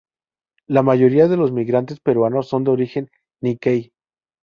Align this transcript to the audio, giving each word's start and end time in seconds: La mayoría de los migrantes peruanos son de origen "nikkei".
La 0.65 0.81
mayoría 0.81 1.27
de 1.27 1.37
los 1.37 1.51
migrantes 1.51 1.99
peruanos 1.99 2.47
son 2.49 2.63
de 2.63 2.71
origen 2.71 3.11
"nikkei". 3.39 3.93